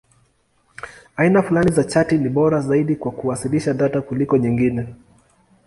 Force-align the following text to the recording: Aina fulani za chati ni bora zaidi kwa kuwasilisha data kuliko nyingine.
Aina 1.15 1.41
fulani 1.43 1.71
za 1.71 1.83
chati 1.83 2.17
ni 2.17 2.29
bora 2.29 2.59
zaidi 2.61 2.95
kwa 2.95 3.11
kuwasilisha 3.11 3.73
data 3.73 4.01
kuliko 4.01 4.37
nyingine. 4.37 4.95